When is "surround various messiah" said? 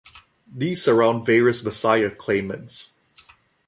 0.83-2.09